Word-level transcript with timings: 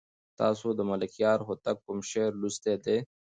تاسو 0.39 0.67
د 0.77 0.79
ملکیار 0.91 1.39
هوتک 1.47 1.77
کوم 1.85 1.99
شعر 2.09 2.31
لوستی 2.41 2.75
دی؟ 2.85 2.97